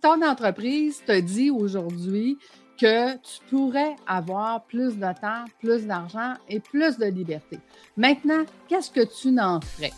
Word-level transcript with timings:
Ton 0.00 0.22
entreprise 0.22 1.02
te 1.04 1.18
dit 1.18 1.50
aujourd'hui 1.50 2.38
que 2.80 3.14
tu 3.14 3.40
pourrais 3.50 3.96
avoir 4.06 4.62
plus 4.64 4.96
de 4.96 5.00
temps, 5.20 5.44
plus 5.60 5.86
d'argent 5.86 6.34
et 6.48 6.60
plus 6.60 6.98
de 6.98 7.06
liberté. 7.06 7.58
Maintenant, 7.96 8.44
qu'est-ce 8.68 8.92
que 8.92 9.00
tu 9.00 9.32
n'en 9.32 9.60
ferais? 9.60 9.92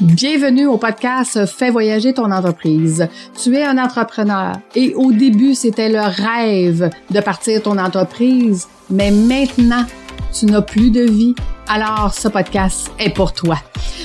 Bienvenue 0.00 0.66
au 0.66 0.78
podcast 0.78 1.44
Fais 1.44 1.68
voyager 1.68 2.14
ton 2.14 2.30
entreprise. 2.30 3.06
Tu 3.42 3.54
es 3.54 3.64
un 3.64 3.76
entrepreneur 3.76 4.56
et 4.74 4.94
au 4.94 5.12
début, 5.12 5.54
c'était 5.54 5.90
le 5.90 6.00
rêve 6.00 6.88
de 7.10 7.20
partir 7.20 7.62
ton 7.62 7.76
entreprise, 7.76 8.66
mais 8.88 9.10
maintenant, 9.10 9.84
tu 10.32 10.46
n'as 10.46 10.62
plus 10.62 10.90
de 10.90 11.02
vie. 11.02 11.34
Alors, 11.70 12.14
ce 12.14 12.28
podcast 12.28 12.90
est 12.98 13.10
pour 13.10 13.34
toi. 13.34 13.58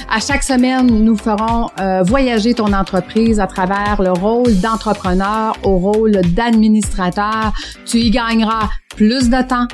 À 0.09 0.19
chaque 0.19 0.43
semaine, 0.43 0.87
nous 0.87 1.15
ferons 1.15 1.69
euh, 1.79 2.03
voyager 2.03 2.53
ton 2.53 2.73
entreprise 2.73 3.39
à 3.39 3.47
travers 3.47 4.01
le 4.01 4.11
rôle 4.11 4.59
d'entrepreneur 4.59 5.55
au 5.63 5.77
rôle 5.77 6.11
d'administrateur. 6.11 7.53
Tu 7.85 7.99
y 7.99 8.11
gagneras 8.11 8.69
plus 8.97 9.29
de 9.29 9.41
temps, 9.47 9.67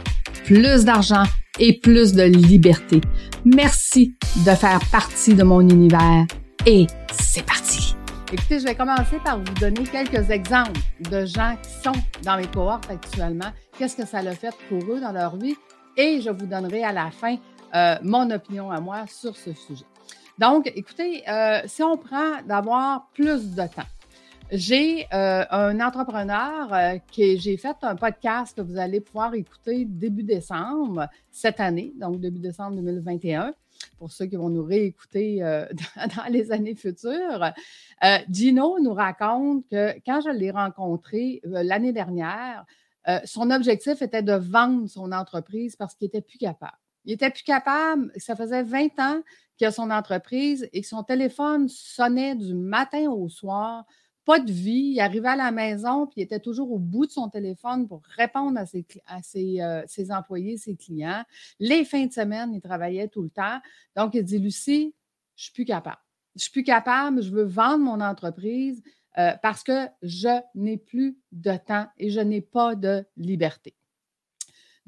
plus 0.45 0.85
d'argent 0.85 1.23
et 1.57 1.79
plus 1.79 2.13
de 2.13 2.21
liberté. 2.21 3.01
Merci 3.43 4.13
de 4.45 4.51
faire 4.51 4.79
partie 4.91 5.33
de 5.33 5.43
mon 5.43 5.61
univers 5.61 6.25
et 6.67 6.85
c'est 7.11 7.43
parti. 7.43 7.95
Écoutez, 8.31 8.59
je 8.59 8.65
vais 8.65 8.75
commencer 8.75 9.17
par 9.25 9.39
vous 9.39 9.53
donner 9.59 9.83
quelques 9.83 10.29
exemples 10.29 10.79
de 11.09 11.25
gens 11.25 11.55
qui 11.63 11.71
sont 11.83 11.99
dans 12.23 12.37
mes 12.37 12.45
cohortes 12.45 12.87
actuellement. 12.91 13.49
Qu'est-ce 13.79 13.95
que 13.95 14.05
ça 14.05 14.19
a 14.19 14.31
fait 14.35 14.53
pour 14.69 14.83
eux 14.93 15.01
dans 15.01 15.11
leur 15.11 15.35
vie? 15.37 15.55
Et 15.97 16.21
je 16.21 16.29
vous 16.29 16.45
donnerai 16.45 16.83
à 16.83 16.93
la 16.93 17.09
fin 17.09 17.37
euh, 17.75 17.95
mon 18.03 18.29
opinion 18.31 18.71
à 18.71 18.79
moi 18.79 19.05
sur 19.07 19.35
ce 19.35 19.53
sujet. 19.53 19.85
Donc, 20.39 20.71
écoutez, 20.73 21.27
euh, 21.27 21.59
si 21.65 21.83
on 21.83 21.97
prend 21.97 22.41
d'avoir 22.47 23.09
plus 23.13 23.55
de 23.55 23.63
temps, 23.63 23.89
j'ai 24.49 25.05
euh, 25.13 25.43
un 25.51 25.81
entrepreneur 25.81 26.73
euh, 26.73 26.97
qui 27.11 27.37
j'ai 27.37 27.57
fait 27.57 27.75
un 27.81 27.97
podcast 27.97 28.55
que 28.55 28.61
vous 28.61 28.77
allez 28.77 29.01
pouvoir 29.01 29.33
écouter 29.33 29.83
début 29.83 30.23
décembre 30.23 31.09
cette 31.29 31.59
année, 31.59 31.91
donc 31.97 32.21
début 32.21 32.39
décembre 32.39 32.77
2021, 32.77 33.53
pour 33.97 34.13
ceux 34.13 34.27
qui 34.27 34.37
vont 34.37 34.49
nous 34.49 34.63
réécouter 34.63 35.39
dans, 36.15 36.31
les 36.31 36.53
années 36.53 36.75
futures. 36.75 37.51
Gino 38.29 38.79
nous 38.79 38.93
raconte 38.93 39.67
que 39.69 39.93
quand 40.05 40.21
je 40.21 40.29
l'ai 40.29 40.51
rencontré 40.51 41.41
l'année 41.43 41.91
dernière, 41.91 42.65
son 43.25 43.51
objectif 43.51 44.01
était 44.01 44.23
de 44.23 44.33
vendre 44.33 44.87
son 44.87 45.11
entreprise 45.11 45.75
parce 45.75 45.95
qu'il 45.95 46.05
n'était 46.05 46.21
plus 46.21 46.37
capable. 46.37 46.77
Il 47.05 47.11
n'était 47.11 47.29
plus 47.29 47.43
capable, 47.43 48.11
ça 48.17 48.35
faisait 48.35 48.63
20 48.63 48.99
ans 48.99 49.21
qu'il 49.57 49.67
a 49.67 49.71
son 49.71 49.89
entreprise 49.91 50.69
et 50.73 50.81
que 50.81 50.87
son 50.87 51.03
téléphone 51.03 51.67
sonnait 51.67 52.35
du 52.35 52.53
matin 52.53 53.09
au 53.09 53.29
soir, 53.29 53.85
pas 54.25 54.39
de 54.39 54.51
vie. 54.51 54.93
Il 54.93 54.99
arrivait 54.99 55.29
à 55.29 55.35
la 55.35 55.51
maison, 55.51 56.05
puis 56.05 56.21
il 56.21 56.23
était 56.23 56.39
toujours 56.39 56.71
au 56.71 56.77
bout 56.77 57.07
de 57.07 57.11
son 57.11 57.29
téléphone 57.29 57.87
pour 57.87 58.01
répondre 58.15 58.59
à 58.59 58.65
ses, 58.65 58.85
à 59.07 59.23
ses, 59.23 59.59
euh, 59.61 59.81
ses 59.87 60.11
employés, 60.11 60.57
ses 60.57 60.75
clients. 60.75 61.23
Les 61.59 61.83
fins 61.83 62.05
de 62.05 62.13
semaine, 62.13 62.53
il 62.53 62.61
travaillait 62.61 63.07
tout 63.07 63.23
le 63.23 63.29
temps. 63.29 63.59
Donc, 63.95 64.13
il 64.13 64.23
dit, 64.23 64.37
Lucie, 64.37 64.93
je 65.35 65.41
ne 65.41 65.43
suis 65.45 65.53
plus 65.53 65.65
capable. 65.65 65.97
Je 66.35 66.39
ne 66.39 66.41
suis 66.41 66.51
plus 66.51 66.63
capable, 66.63 67.23
je 67.23 67.31
veux 67.31 67.43
vendre 67.43 67.79
mon 67.79 68.01
entreprise 68.01 68.83
euh, 69.17 69.33
parce 69.41 69.63
que 69.63 69.87
je 70.03 70.39
n'ai 70.53 70.77
plus 70.77 71.17
de 71.31 71.57
temps 71.57 71.87
et 71.97 72.11
je 72.11 72.19
n'ai 72.19 72.41
pas 72.41 72.75
de 72.75 73.03
liberté. 73.17 73.75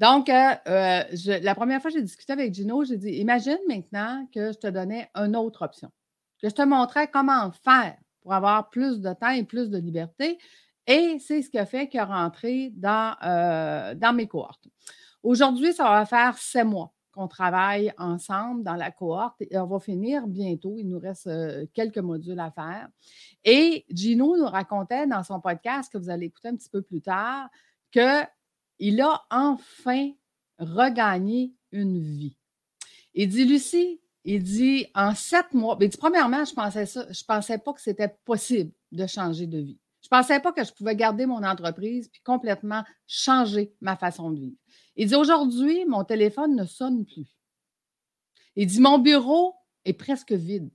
Donc, 0.02 0.28
euh, 0.28 0.54
euh, 0.66 1.04
la 1.42 1.54
première 1.54 1.80
fois 1.80 1.88
que 1.88 1.96
j'ai 1.96 2.02
discuté 2.02 2.32
avec 2.32 2.52
Gino, 2.52 2.82
j'ai 2.82 2.96
dit 2.96 3.10
Imagine 3.20 3.60
maintenant 3.68 4.26
que 4.34 4.50
je 4.50 4.58
te 4.58 4.66
donnais 4.66 5.08
une 5.14 5.36
autre 5.36 5.64
option, 5.64 5.92
que 6.42 6.48
je 6.48 6.54
te 6.54 6.62
montrais 6.62 7.06
comment 7.06 7.52
faire 7.52 7.96
pour 8.20 8.32
avoir 8.32 8.68
plus 8.68 9.00
de 9.00 9.12
temps 9.12 9.30
et 9.30 9.44
plus 9.44 9.70
de 9.70 9.78
liberté. 9.78 10.38
Et 10.88 11.18
c'est 11.20 11.40
ce 11.40 11.50
qui 11.50 11.56
a 11.56 11.66
fait 11.66 11.88
qu'il 11.88 12.00
a 12.00 12.06
rentré 12.06 12.72
dans, 12.74 13.14
euh, 13.22 13.94
dans 13.94 14.12
mes 14.12 14.26
cohortes. 14.26 14.66
Aujourd'hui, 15.22 15.72
ça 15.72 15.84
va 15.84 16.04
faire 16.04 16.36
sept 16.36 16.66
mois 16.66 16.92
qu'on 17.12 17.28
travaille 17.28 17.92
ensemble 17.96 18.64
dans 18.64 18.74
la 18.74 18.90
cohorte 18.90 19.36
et 19.40 19.56
on 19.56 19.66
va 19.66 19.78
finir 19.78 20.26
bientôt. 20.26 20.74
Il 20.78 20.88
nous 20.88 20.98
reste 20.98 21.30
quelques 21.74 21.98
modules 21.98 22.40
à 22.40 22.50
faire. 22.50 22.88
Et 23.44 23.84
Gino 23.88 24.36
nous 24.36 24.46
racontait 24.46 25.06
dans 25.06 25.22
son 25.22 25.38
podcast 25.38 25.92
que 25.92 25.98
vous 25.98 26.10
allez 26.10 26.26
écouter 26.26 26.48
un 26.48 26.56
petit 26.56 26.70
peu 26.70 26.82
plus 26.82 27.02
tard 27.02 27.48
que 27.92 28.24
il 28.78 29.00
a 29.00 29.22
enfin 29.30 30.12
regagné 30.58 31.52
une 31.70 32.00
vie. 32.00 32.36
Il 33.14 33.28
dit, 33.28 33.44
Lucie, 33.44 34.00
il 34.24 34.42
dit, 34.42 34.86
en 34.94 35.14
sept 35.14 35.52
mois, 35.52 35.76
il 35.80 35.88
dit, 35.88 35.96
premièrement, 35.96 36.44
je 36.44 36.54
pensais 36.54 36.86
ça, 36.86 37.06
je 37.10 37.24
pensais 37.24 37.58
pas 37.58 37.72
que 37.72 37.80
c'était 37.80 38.14
possible 38.24 38.72
de 38.92 39.06
changer 39.06 39.46
de 39.46 39.58
vie. 39.58 39.78
Je 40.02 40.08
pensais 40.08 40.40
pas 40.40 40.52
que 40.52 40.64
je 40.64 40.72
pouvais 40.72 40.96
garder 40.96 41.26
mon 41.26 41.42
entreprise 41.44 42.08
puis 42.08 42.20
complètement 42.22 42.82
changer 43.06 43.72
ma 43.80 43.96
façon 43.96 44.30
de 44.30 44.40
vivre. 44.40 44.56
Il 44.96 45.08
dit, 45.08 45.14
aujourd'hui, 45.14 45.84
mon 45.86 46.04
téléphone 46.04 46.56
ne 46.56 46.64
sonne 46.64 47.04
plus. 47.04 47.36
Il 48.56 48.66
dit, 48.66 48.80
mon 48.80 48.98
bureau 48.98 49.54
est 49.84 49.92
presque 49.92 50.32
vide. 50.32 50.70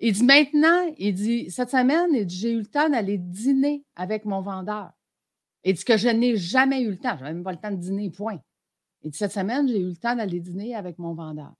Il 0.00 0.12
dit, 0.12 0.24
maintenant, 0.24 0.94
il 0.96 1.14
dit, 1.14 1.50
cette 1.50 1.70
semaine, 1.70 2.28
j'ai 2.28 2.52
eu 2.52 2.58
le 2.60 2.66
temps 2.66 2.88
d'aller 2.88 3.18
dîner 3.18 3.84
avec 3.96 4.24
mon 4.24 4.42
vendeur. 4.42 4.92
Il 5.64 5.74
dit 5.74 5.84
que 5.84 5.96
je 5.96 6.08
n'ai 6.08 6.36
jamais 6.36 6.82
eu 6.82 6.90
le 6.90 6.98
temps. 6.98 7.16
Je 7.16 7.22
n'avais 7.22 7.34
même 7.34 7.44
pas 7.44 7.52
le 7.52 7.58
temps 7.58 7.70
de 7.70 7.76
dîner, 7.76 8.10
point. 8.10 8.40
Il 9.02 9.10
dit 9.10 9.18
cette 9.18 9.32
semaine, 9.32 9.68
j'ai 9.68 9.80
eu 9.80 9.88
le 9.88 9.96
temps 9.96 10.16
d'aller 10.16 10.40
dîner 10.40 10.74
avec 10.74 10.98
mon 10.98 11.14
vendeur. 11.14 11.52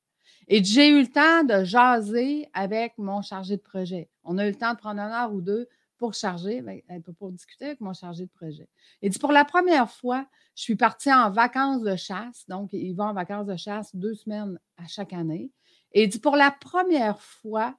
Et 0.48 0.62
j'ai 0.64 0.88
eu 0.88 1.00
le 1.00 1.08
temps 1.08 1.44
de 1.44 1.64
jaser 1.64 2.48
avec 2.52 2.96
mon 2.98 3.22
chargé 3.22 3.56
de 3.56 3.62
projet. 3.62 4.08
On 4.24 4.38
a 4.38 4.46
eu 4.46 4.50
le 4.50 4.56
temps 4.56 4.72
de 4.72 4.78
prendre 4.78 5.00
une 5.00 5.12
heure 5.12 5.32
ou 5.32 5.40
deux 5.40 5.68
pour 5.98 6.14
charger, 6.14 6.62
ben, 6.62 6.80
pour 7.18 7.32
discuter 7.32 7.66
avec 7.66 7.80
mon 7.80 7.92
chargé 7.92 8.24
de 8.24 8.30
projet. 8.30 8.68
Il 9.02 9.10
dit 9.10 9.18
pour 9.18 9.32
la 9.32 9.44
première 9.44 9.90
fois, 9.90 10.26
je 10.54 10.62
suis 10.62 10.76
partie 10.76 11.12
en 11.12 11.30
vacances 11.30 11.82
de 11.82 11.96
chasse. 11.96 12.44
Donc, 12.48 12.70
il 12.72 12.94
va 12.94 13.06
en 13.06 13.12
vacances 13.12 13.46
de 13.46 13.56
chasse 13.56 13.94
deux 13.94 14.14
semaines 14.14 14.58
à 14.76 14.86
chaque 14.86 15.12
année. 15.12 15.50
Et 15.92 16.04
il 16.04 16.08
dit 16.08 16.20
pour 16.20 16.36
la 16.36 16.50
première 16.50 17.20
fois, 17.20 17.76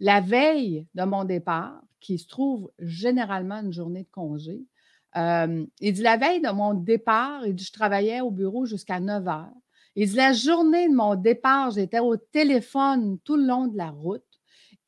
la 0.00 0.20
veille 0.20 0.86
de 0.94 1.04
mon 1.04 1.24
départ, 1.24 1.80
qui 2.00 2.18
se 2.18 2.26
trouve 2.26 2.70
généralement 2.80 3.60
une 3.60 3.72
journée 3.72 4.02
de 4.02 4.10
congé, 4.10 4.66
il 5.14 5.92
dit 5.92 6.02
la 6.02 6.16
veille 6.16 6.40
de 6.40 6.50
mon 6.50 6.74
départ, 6.74 7.46
il 7.46 7.54
dit 7.54 7.64
je 7.64 7.72
travaillais 7.72 8.20
au 8.20 8.30
bureau 8.30 8.66
jusqu'à 8.66 9.00
9 9.00 9.28
heures. 9.28 9.52
Il 9.94 10.08
dit 10.08 10.16
la 10.16 10.32
journée 10.32 10.88
de 10.88 10.94
mon 10.94 11.14
départ, 11.14 11.70
j'étais 11.70 11.98
au 11.98 12.16
téléphone 12.16 13.18
tout 13.24 13.36
le 13.36 13.46
long 13.46 13.66
de 13.66 13.76
la 13.76 13.90
route. 13.90 14.24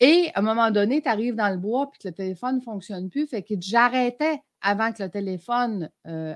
Et 0.00 0.30
à 0.34 0.40
un 0.40 0.42
moment 0.42 0.70
donné, 0.70 1.02
tu 1.02 1.08
arrives 1.08 1.36
dans 1.36 1.50
le 1.50 1.58
bois 1.58 1.90
puis 1.90 2.00
que 2.00 2.08
le 2.08 2.14
téléphone 2.14 2.56
ne 2.56 2.60
fonctionne 2.60 3.10
plus. 3.10 3.26
Fait 3.26 3.42
que 3.42 3.54
j'arrêtais 3.60 4.40
avant 4.60 4.92
que 4.92 5.02
le 5.02 5.10
téléphone 5.10 5.90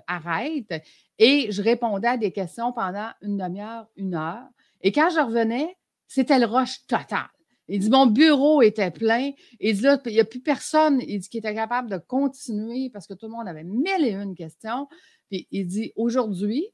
arrête 0.07 0.83
et 1.19 1.51
je 1.51 1.63
répondais 1.63 2.09
à 2.09 2.17
des 2.17 2.31
questions 2.31 2.73
pendant 2.73 3.09
une 3.23 3.39
demi-heure, 3.39 3.87
une 3.97 4.15
heure. 4.15 4.47
Et 4.83 4.93
quand 4.93 5.09
je 5.11 5.21
revenais, 5.21 5.77
c'était 6.07 6.39
le 6.39 6.47
rush 6.47 6.87
total. 6.87 7.27
Il 7.69 7.81
dit 7.81 7.91
Mon 7.91 8.07
bureau 8.07 8.63
était 8.63 8.91
plein. 8.91 9.33
Il 9.61 9.77
dit 9.77 9.83
Là, 9.83 10.01
il 10.07 10.13
n'y 10.13 10.21
a 10.21 10.25
plus 10.25 10.41
personne 10.41 11.01
il 11.07 11.21
dit, 11.21 11.29
qui 11.29 11.39
était 11.39 11.55
capable 11.55 11.91
de 11.91 11.99
continuer 11.99 12.91
parce 12.91 13.07
que 13.07 13.15
tout 13.15 13.27
le 13.27 13.33
monde 13.33 13.49
avait 13.49 13.65
mille 13.65 14.05
et 14.05 14.13
une 14.13 14.35
questions. 14.35 14.89
Puis 15.29 15.47
il 15.51 15.67
dit 15.67 15.93
Aujourd'hui, 15.97 16.67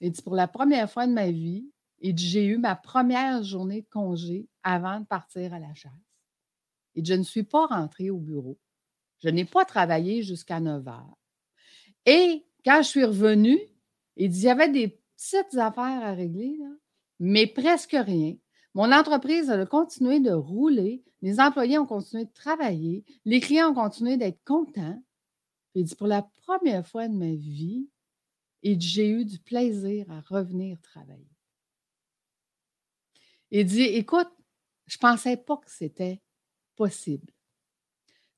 il 0.00 0.10
dit 0.10 0.22
Pour 0.22 0.34
la 0.34 0.48
première 0.48 0.90
fois 0.90 1.06
de 1.06 1.12
ma 1.12 1.30
vie, 1.30 1.70
il 2.00 2.14
dit 2.14 2.28
J'ai 2.28 2.44
eu 2.44 2.58
ma 2.58 2.74
première 2.74 3.42
journée 3.44 3.82
de 3.82 3.88
congé 3.88 4.48
avant 4.62 5.00
de 5.00 5.06
partir 5.06 5.54
à 5.54 5.58
la 5.58 5.72
chasse. 5.74 5.92
Il 6.94 7.04
dit 7.04 7.12
Je 7.12 7.16
ne 7.16 7.22
suis 7.22 7.44
pas 7.44 7.66
rentrée 7.66 8.10
au 8.10 8.18
bureau. 8.18 8.58
Je 9.22 9.28
n'ai 9.28 9.44
pas 9.44 9.64
travaillé 9.64 10.22
jusqu'à 10.22 10.58
9 10.58 10.86
heures. 10.88 11.16
Et 12.04 12.44
quand 12.64 12.82
je 12.82 12.88
suis 12.88 13.04
revenue, 13.04 13.60
il 14.16 14.30
dit 14.30 14.40
Il 14.40 14.44
y 14.44 14.48
avait 14.48 14.70
des 14.70 14.88
petites 14.88 15.56
affaires 15.56 16.02
à 16.02 16.12
régler, 16.14 16.58
mais 17.20 17.46
presque 17.46 17.96
rien. 17.96 18.34
Mon 18.74 18.90
entreprise 18.90 19.50
a 19.50 19.66
continué 19.66 20.20
de 20.20 20.32
rouler, 20.32 21.02
les 21.20 21.40
employés 21.40 21.78
ont 21.78 21.86
continué 21.86 22.24
de 22.24 22.32
travailler, 22.32 23.04
les 23.24 23.40
clients 23.40 23.70
ont 23.70 23.74
continué 23.74 24.16
d'être 24.16 24.42
contents. 24.44 25.02
Il 25.74 25.84
dit, 25.84 25.94
pour 25.94 26.06
la 26.06 26.22
première 26.22 26.86
fois 26.86 27.08
de 27.08 27.14
ma 27.14 27.34
vie, 27.34 27.88
j'ai 28.62 29.08
eu 29.08 29.24
du 29.24 29.38
plaisir 29.38 30.10
à 30.10 30.20
revenir 30.20 30.80
travailler. 30.80 31.28
Il 33.50 33.66
dit, 33.66 33.82
écoute, 33.82 34.30
je 34.86 34.96
ne 34.96 35.00
pensais 35.00 35.36
pas 35.36 35.58
que 35.58 35.70
c'était 35.70 36.22
possible. 36.76 37.32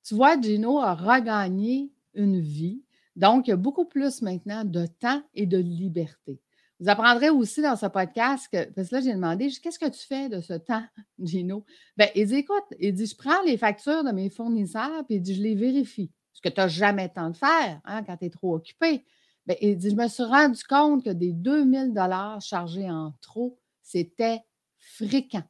Tu 0.02 0.14
vois, 0.14 0.40
Gino 0.40 0.80
a 0.80 0.94
regagné 0.94 1.92
une 2.14 2.40
vie, 2.40 2.82
donc 3.16 3.46
il 3.46 3.50
y 3.50 3.52
a 3.52 3.56
beaucoup 3.56 3.84
plus 3.84 4.20
maintenant 4.22 4.64
de 4.64 4.86
temps 4.86 5.22
et 5.34 5.46
de 5.46 5.58
liberté. 5.58 6.40
Vous 6.80 6.88
apprendrez 6.88 7.30
aussi 7.30 7.62
dans 7.62 7.76
ce 7.76 7.86
podcast 7.86 8.48
que, 8.50 8.64
parce 8.72 8.88
que 8.88 8.96
là, 8.96 9.00
j'ai 9.00 9.14
demandé, 9.14 9.48
qu'est-ce 9.62 9.78
que 9.78 9.88
tu 9.88 10.04
fais 10.06 10.28
de 10.28 10.40
ce 10.40 10.54
temps, 10.54 10.84
Gino? 11.18 11.64
Bien, 11.96 12.08
il 12.14 12.26
dit, 12.26 12.36
écoute, 12.36 12.64
il 12.80 12.92
dit, 12.92 13.06
je 13.06 13.16
prends 13.16 13.42
les 13.42 13.56
factures 13.56 14.02
de 14.02 14.10
mes 14.10 14.28
fournisseurs, 14.28 15.04
puis 15.06 15.16
il 15.16 15.22
dit, 15.22 15.34
je 15.36 15.42
les 15.42 15.54
vérifie. 15.54 16.10
Ce 16.32 16.40
que 16.40 16.48
tu 16.48 16.60
n'as 16.60 16.68
jamais 16.68 17.04
le 17.04 17.12
temps 17.14 17.30
de 17.30 17.36
faire 17.36 17.80
hein, 17.84 18.02
quand 18.02 18.16
tu 18.16 18.24
es 18.24 18.30
trop 18.30 18.56
occupé. 18.56 19.04
Bien, 19.46 19.56
il 19.60 19.76
dit, 19.76 19.90
je 19.90 19.94
me 19.94 20.08
suis 20.08 20.24
rendu 20.24 20.64
compte 20.64 21.04
que 21.04 21.10
des 21.10 21.32
2000 21.32 21.94
dollars 21.94 22.40
chargés 22.40 22.90
en 22.90 23.12
trop, 23.20 23.56
c'était 23.82 24.40
fréquent, 24.78 25.44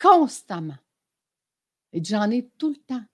constamment. 0.00 0.78
Et 1.92 2.02
j'en 2.02 2.30
ai 2.30 2.50
tout 2.58 2.70
le 2.70 2.76
temps. 2.76 3.04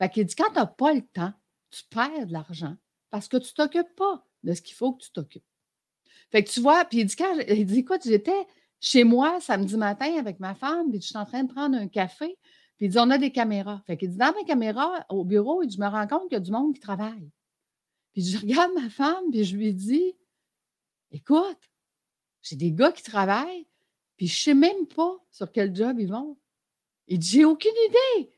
Fait 0.00 0.10
qu'il 0.10 0.26
dit, 0.26 0.34
quand 0.34 0.48
tu 0.48 0.54
n'as 0.54 0.66
pas 0.66 0.92
le 0.92 1.02
temps, 1.02 1.32
tu 1.70 1.82
perds 1.90 2.26
de 2.26 2.32
l'argent 2.32 2.76
parce 3.10 3.28
que 3.28 3.36
tu 3.36 3.48
ne 3.48 3.64
t'occupes 3.64 3.94
pas 3.96 4.26
de 4.42 4.52
ce 4.52 4.62
qu'il 4.62 4.74
faut 4.74 4.92
que 4.92 5.04
tu 5.04 5.10
t'occupes. 5.12 5.44
Fait 6.30 6.42
que 6.42 6.50
tu 6.50 6.60
vois, 6.60 6.84
puis 6.84 6.98
il 6.98 7.06
dit, 7.06 7.16
quand, 7.16 7.34
il 7.48 7.66
dit, 7.66 7.78
écoute, 7.80 8.02
j'étais 8.04 8.46
chez 8.80 9.04
moi 9.04 9.40
samedi 9.40 9.76
matin 9.76 10.18
avec 10.18 10.40
ma 10.40 10.54
femme, 10.54 10.90
puis 10.90 11.00
je 11.00 11.06
suis 11.06 11.16
en 11.16 11.24
train 11.24 11.44
de 11.44 11.52
prendre 11.52 11.76
un 11.76 11.88
café, 11.88 12.36
puis 12.76 12.86
il 12.86 12.88
dit, 12.90 12.98
on 12.98 13.10
a 13.10 13.18
des 13.18 13.32
caméras. 13.32 13.82
Fait 13.86 13.96
qu'il 13.96 14.10
dit, 14.10 14.16
dans 14.16 14.34
mes 14.34 14.44
caméras, 14.44 15.06
au 15.08 15.24
bureau, 15.24 15.62
je 15.62 15.78
me 15.78 15.86
rends 15.86 16.06
compte 16.06 16.28
qu'il 16.28 16.34
y 16.34 16.36
a 16.36 16.40
du 16.40 16.50
monde 16.50 16.74
qui 16.74 16.80
travaille. 16.80 17.30
Puis 18.12 18.24
je 18.24 18.38
regarde 18.38 18.72
ma 18.74 18.88
femme, 18.90 19.30
puis 19.30 19.44
je 19.44 19.56
lui 19.56 19.72
dis, 19.72 20.14
écoute, 21.10 21.58
j'ai 22.42 22.56
des 22.56 22.72
gars 22.72 22.92
qui 22.92 23.02
travaillent, 23.02 23.66
puis 24.16 24.26
je 24.26 24.42
sais 24.42 24.54
même 24.54 24.86
pas 24.86 25.16
sur 25.30 25.50
quel 25.52 25.74
job 25.74 25.98
ils 25.98 26.08
vont. 26.08 26.36
Il 27.08 27.18
dit, 27.18 27.28
j'ai 27.28 27.44
aucune 27.44 27.74
idée. 27.88 28.30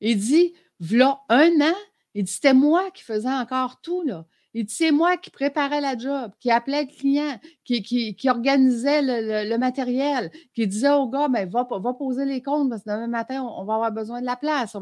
Il 0.00 0.18
dit, 0.18 0.54
voilà 0.80 1.20
un 1.28 1.60
an, 1.60 1.76
il 2.14 2.24
dit, 2.24 2.32
c'était 2.32 2.54
moi 2.54 2.90
qui 2.90 3.02
faisais 3.02 3.32
encore 3.32 3.80
tout, 3.80 4.02
là. 4.02 4.26
Il 4.54 4.66
dit, 4.66 4.74
c'est 4.74 4.90
moi 4.90 5.16
qui 5.16 5.30
préparais 5.30 5.80
la 5.80 5.96
job, 5.96 6.32
qui 6.38 6.50
appelait 6.50 6.82
le 6.82 6.88
client, 6.88 7.40
qui, 7.64 7.82
qui, 7.82 8.28
organisait 8.28 9.00
le, 9.02 9.56
matériel, 9.56 10.30
qui 10.54 10.66
disait 10.66 10.90
au 10.90 11.08
gars, 11.08 11.28
ben, 11.28 11.48
va, 11.48 11.64
poser 11.64 12.26
les 12.26 12.42
comptes 12.42 12.68
parce 12.68 12.82
que 12.82 12.90
demain 12.90 13.06
matin, 13.06 13.42
on, 13.42 13.64
va 13.64 13.74
avoir 13.74 13.92
besoin 13.92 14.20
de 14.20 14.26
la 14.26 14.36
place. 14.36 14.76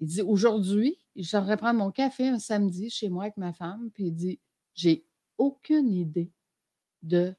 Il 0.00 0.06
dit, 0.06 0.22
aujourd'hui, 0.22 0.98
j'aimerais 1.16 1.58
prendre 1.58 1.78
mon 1.78 1.90
café 1.90 2.28
un 2.28 2.38
samedi 2.38 2.88
chez 2.88 3.10
moi 3.10 3.24
avec 3.24 3.36
ma 3.36 3.52
femme, 3.52 3.90
puis 3.92 4.04
il 4.06 4.14
dit, 4.14 4.40
j'ai 4.74 5.04
aucune 5.36 5.92
idée 5.92 6.32
de 7.02 7.34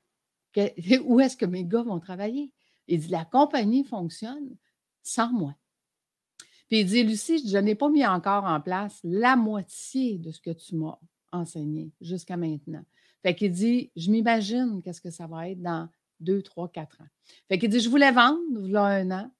où 1.04 1.20
est-ce 1.20 1.36
que 1.36 1.46
mes 1.46 1.66
gars 1.66 1.82
vont 1.82 2.00
travailler. 2.00 2.52
Il 2.88 3.00
dit, 3.00 3.08
la 3.08 3.26
compagnie 3.26 3.84
fonctionne 3.84 4.56
sans 5.02 5.32
moi. 5.32 5.56
Puis 6.68 6.82
il 6.82 6.86
dit, 6.86 7.04
Lucie, 7.04 7.48
je 7.48 7.58
n'ai 7.58 7.76
pas 7.76 7.90
mis 7.90 8.06
encore 8.06 8.44
en 8.44 8.62
place 8.62 9.00
la 9.04 9.36
moitié 9.36 10.20
de 10.20 10.32
ce 10.32 10.40
que 10.40 10.52
tu 10.52 10.76
m'as 10.76 11.00
enseigné 11.34 11.92
jusqu'à 12.00 12.38
maintenant. 12.38 12.84
Fait 13.22 13.36
qu'il 13.36 13.52
dit, 13.52 13.92
je 13.96 14.12
m'imagine 14.12 14.82
qu'est-ce 14.84 15.02
que 15.02 15.10
ça 15.10 15.28
va 15.28 15.50
être 15.50 15.62
dans 15.62 15.90
deux, 16.20 16.42
trois, 16.42 16.70
quatre 16.70 17.02
ans. 17.02 17.08
Fait 17.48 17.58
qu'il 17.58 17.70
dit, 17.70 17.80
je 17.80 17.90
voulais 17.90 18.12
vendre, 18.12 18.40
voilà 18.52 18.86
un 18.86 19.12
an. 19.12 19.32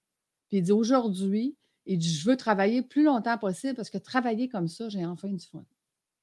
Puis 0.50 0.58
il 0.58 0.64
dit, 0.64 0.72
aujourd'hui, 0.72 1.56
il 1.86 1.98
dit, 1.98 2.14
je 2.14 2.30
veux 2.30 2.38
travailler 2.38 2.82
le 2.82 2.88
plus 2.88 3.04
longtemps 3.04 3.38
possible 3.38 3.76
parce 3.76 3.90
que 3.90 3.98
travailler 3.98 4.50
comme 4.50 4.68
ça, 4.68 4.90
j'ai 4.90 5.06
enfin 5.06 5.30
du 5.30 5.46
fun. 5.46 5.64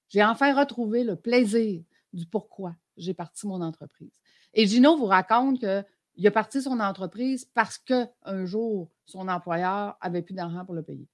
J'ai 0.08 0.24
enfin 0.24 0.58
retrouvé 0.58 1.04
le 1.04 1.16
plaisir 1.16 1.82
du 2.12 2.26
pourquoi 2.26 2.74
j'ai 2.96 3.14
parti 3.14 3.46
mon 3.46 3.60
entreprise. 3.60 4.12
Et 4.54 4.66
Gino 4.66 4.96
vous 4.96 5.06
raconte 5.06 5.60
qu'il 5.60 6.26
a 6.26 6.30
parti 6.30 6.60
son 6.60 6.80
entreprise 6.80 7.44
parce 7.54 7.78
qu'un 7.78 8.44
jour, 8.44 8.90
son 9.06 9.28
employeur 9.28 9.96
avait 10.00 10.22
plus 10.22 10.34
d'argent 10.34 10.64
pour 10.64 10.74
le 10.74 10.82
payer. 10.82 11.06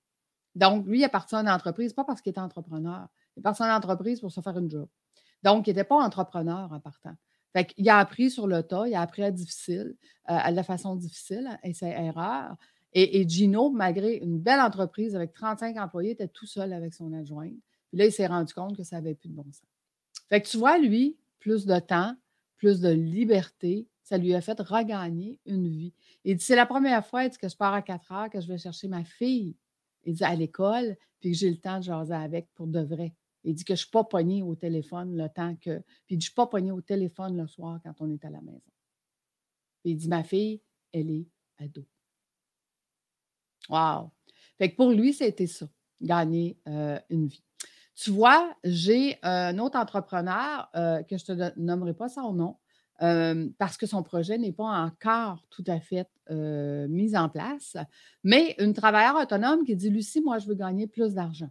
Donc, 0.55 0.87
lui, 0.87 1.01
il 1.01 1.05
a 1.05 1.11
parti 1.11 1.37
son 1.37 1.47
entreprise, 1.47 1.93
pas 1.93 2.05
parce 2.05 2.23
qu'il 2.23 2.31
était 2.31 2.41
entrepreneur, 2.41 3.09
il 3.37 3.41
est 3.41 3.43
parti 3.43 3.59
son 3.59 3.71
entreprise 3.71 4.21
pour 4.21 4.33
se 4.33 4.41
faire 4.41 4.57
une 4.59 4.71
job. 4.71 4.89
Donc, 5.43 5.67
il 5.67 5.71
n'était 5.71 5.85
pas 5.85 5.97
entrepreneur 5.97 6.73
en 6.73 6.81
partant. 6.81 7.15
Fait 7.53 7.73
il 7.77 7.89
a 7.89 7.99
appris 7.99 8.31
sur 8.31 8.47
le 8.47 8.63
tas, 8.63 8.87
il 8.87 8.95
a 8.95 9.01
appris 9.01 9.23
à 9.23 9.31
difficile, 9.31 9.97
euh, 10.29 10.37
à 10.37 10.51
la 10.51 10.63
façon 10.63 10.97
difficile, 10.97 11.59
et 11.63 11.73
ses 11.73 11.87
erreurs. 11.87 12.57
Et, 12.93 13.29
Gino, 13.29 13.69
malgré 13.71 14.17
une 14.17 14.39
belle 14.39 14.61
entreprise 14.61 15.15
avec 15.15 15.35
35 15.35 15.77
employés, 15.77 16.13
était 16.13 16.29
tout 16.29 16.47
seul 16.47 16.73
avec 16.73 16.95
son 16.95 17.13
adjointe. 17.13 17.53
Puis 17.89 17.99
là, 17.99 18.07
il 18.07 18.13
s'est 18.13 18.27
rendu 18.27 18.55
compte 18.55 18.75
que 18.75 18.83
ça 18.83 18.97
n'avait 18.97 19.15
plus 19.15 19.29
de 19.29 19.35
bon 19.35 19.45
sens. 19.45 19.69
Fait 20.31 20.41
que 20.41 20.49
tu 20.49 20.57
vois, 20.57 20.79
lui, 20.79 21.19
plus 21.39 21.67
de 21.67 21.79
temps, 21.79 22.17
plus 22.57 22.81
de 22.81 22.89
liberté, 22.89 23.87
ça 24.03 24.17
lui 24.17 24.35
a 24.35 24.41
fait 24.41 24.59
regagner 24.61 25.39
une 25.45 25.69
vie. 25.69 25.93
Il 26.25 26.37
dit 26.37 26.45
c'est 26.45 26.57
la 26.57 26.65
première 26.65 27.05
fois 27.05 27.29
que 27.29 27.49
je 27.49 27.57
pars 27.57 27.75
à 27.75 27.83
4 27.83 28.13
heures, 28.13 28.31
que 28.31 28.41
je 28.41 28.49
vais 28.49 28.57
chercher 28.57 28.89
ma 28.89 29.05
fille 29.05 29.55
il 30.07 30.15
dit, 30.15 30.25
à 30.25 30.35
l'école, 30.35 30.97
puis 31.21 31.33
que 31.33 31.37
j'ai 31.37 31.51
le 31.51 31.57
temps 31.57 31.79
de 31.79 31.85
jaser 31.85 32.15
avec 32.15 32.49
pour 32.55 32.67
de 32.67 32.81
vrai. 32.81 33.13
Il 33.47 33.55
dit 33.55 33.65
que 33.65 33.75
je 33.75 33.81
ne 33.81 33.85
suis 33.85 33.91
pas 33.91 34.03
pogné 34.03 34.43
au 34.43 34.57
téléphone 34.57 35.17
le 35.17 35.29
temps 35.29 35.55
que. 35.55 35.79
Puis 36.07 36.11
je 36.11 36.15
ne 36.17 36.21
suis 36.21 36.35
pas 36.35 36.49
pogné 36.49 36.73
au 36.73 36.81
téléphone 36.81 37.37
le 37.37 37.47
soir 37.47 37.79
quand 37.83 37.95
on 38.01 38.11
est 38.11 38.25
à 38.25 38.31
la 38.31 38.43
maison. 38.43 38.61
Puis 39.83 39.93
il 39.93 39.97
dit 39.97 40.09
Ma 40.09 40.25
fille, 40.25 40.61
elle 40.93 41.11
est 41.11 41.29
ado. 41.59 41.87
Wow! 43.69 44.11
Fait 44.59 44.73
que 44.73 44.77
pour 44.77 44.91
lui, 44.91 45.13
c'était 45.13 45.47
ça, 45.47 45.67
gagner 46.01 46.59
euh, 46.67 46.99
une 47.09 47.29
vie. 47.29 47.45
Tu 47.95 48.11
vois, 48.11 48.53
j'ai 48.65 49.17
un 49.23 49.59
autre 49.59 49.79
entrepreneur 49.79 50.69
euh, 50.75 51.03
que 51.05 51.17
je 51.17 51.33
ne 51.33 51.49
te 51.49 51.59
nommerai 51.59 51.95
pas 51.95 52.09
son 52.09 52.33
nom, 52.33 52.57
parce 53.59 53.77
que 53.77 53.87
son 53.87 54.03
projet 54.03 54.39
n'est 54.39 54.53
pas 54.53 54.83
encore 54.83 55.47
tout 55.51 55.65
à 55.67 55.81
fait 55.81 56.09
mis 56.89 57.17
en 57.17 57.29
place, 57.29 57.77
mais 58.25 58.57
une 58.59 58.73
travailleuse 58.73 59.23
autonome 59.23 59.65
qui 59.65 59.77
dit 59.77 59.91
Lucie, 59.91 60.21
moi, 60.21 60.39
je 60.39 60.49
veux 60.49 60.55
gagner 60.55 60.87
plus 60.87 61.15
d'argent. 61.15 61.51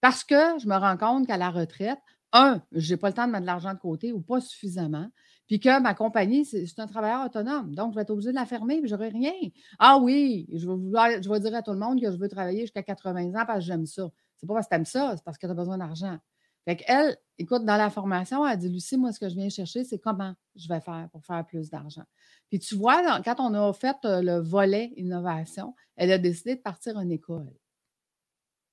Parce 0.00 0.24
que 0.24 0.58
je 0.58 0.66
me 0.66 0.76
rends 0.76 0.96
compte 0.96 1.26
qu'à 1.26 1.36
la 1.36 1.50
retraite, 1.50 1.98
un, 2.32 2.62
je 2.72 2.92
n'ai 2.92 2.96
pas 2.96 3.08
le 3.08 3.14
temps 3.14 3.26
de 3.26 3.32
mettre 3.32 3.42
de 3.42 3.46
l'argent 3.46 3.74
de 3.74 3.78
côté 3.78 4.12
ou 4.12 4.20
pas 4.20 4.40
suffisamment, 4.40 5.08
puis 5.46 5.58
que 5.58 5.80
ma 5.80 5.94
compagnie, 5.94 6.44
c'est 6.44 6.78
un 6.78 6.86
travailleur 6.86 7.26
autonome. 7.26 7.74
Donc, 7.74 7.92
je 7.92 7.96
vais 7.96 8.02
être 8.02 8.10
obligée 8.10 8.30
de 8.30 8.36
la 8.36 8.46
fermer, 8.46 8.78
puis 8.78 8.88
je 8.88 8.94
n'aurai 8.94 9.08
rien. 9.08 9.32
Ah 9.80 9.98
oui, 9.98 10.46
je 10.52 10.68
vais, 10.68 11.22
je 11.22 11.28
vais 11.28 11.40
dire 11.40 11.54
à 11.56 11.62
tout 11.62 11.72
le 11.72 11.78
monde 11.78 12.00
que 12.00 12.10
je 12.10 12.16
veux 12.16 12.28
travailler 12.28 12.60
jusqu'à 12.60 12.84
80 12.84 13.30
ans 13.30 13.44
parce 13.46 13.58
que 13.58 13.64
j'aime 13.64 13.86
ça. 13.86 14.08
C'est 14.36 14.46
pas 14.46 14.54
parce 14.54 14.66
que 14.66 14.70
tu 14.70 14.76
aimes 14.76 14.84
ça, 14.86 15.16
c'est 15.16 15.24
parce 15.24 15.38
que 15.38 15.46
tu 15.46 15.50
as 15.50 15.54
besoin 15.54 15.76
d'argent. 15.76 16.18
Fait 16.64 16.76
qu'elle, 16.76 17.16
écoute, 17.38 17.64
dans 17.64 17.76
la 17.76 17.90
formation, 17.90 18.46
elle 18.46 18.58
dit 18.58 18.68
Lucie, 18.68 18.96
moi, 18.96 19.12
ce 19.12 19.18
que 19.18 19.28
je 19.28 19.34
viens 19.34 19.48
chercher, 19.48 19.82
c'est 19.82 19.98
comment 19.98 20.34
je 20.54 20.68
vais 20.68 20.80
faire 20.80 21.08
pour 21.10 21.24
faire 21.24 21.44
plus 21.46 21.70
d'argent. 21.70 22.04
Puis 22.48 22.58
tu 22.58 22.76
vois, 22.76 23.20
quand 23.22 23.36
on 23.38 23.54
a 23.54 23.72
fait 23.72 23.96
euh, 24.04 24.22
le 24.22 24.40
volet 24.40 24.92
innovation, 24.96 25.74
elle 25.96 26.12
a 26.12 26.18
décidé 26.18 26.56
de 26.56 26.60
partir 26.60 26.96
en 26.96 27.08
école. 27.08 27.50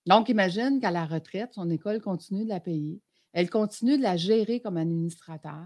Donc, 0.07 0.29
imagine 0.29 0.79
qu'à 0.79 0.89
la 0.89 1.05
retraite, 1.05 1.53
son 1.53 1.69
école 1.69 2.01
continue 2.01 2.45
de 2.45 2.49
la 2.49 2.61
payer. 2.61 3.01
Elle 3.33 3.49
continue 3.49 3.97
de 3.97 4.03
la 4.03 4.15
gérer 4.15 4.61
comme 4.61 4.77
administrateur 4.77 5.65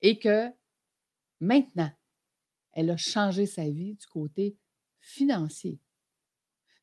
et 0.00 0.18
que 0.18 0.48
maintenant, 1.40 1.90
elle 2.72 2.90
a 2.90 2.96
changé 2.96 3.44
sa 3.46 3.64
vie 3.64 3.94
du 3.94 4.06
côté 4.06 4.56
financier. 5.00 5.78